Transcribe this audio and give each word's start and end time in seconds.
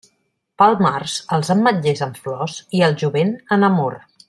Pel 0.61 0.77
març, 0.85 1.17
els 1.37 1.51
ametllers 1.55 2.01
en 2.07 2.17
flor 2.23 2.57
i 2.79 2.83
el 2.89 2.97
jovent 3.05 3.33
en 3.59 3.71
amor. 3.71 4.01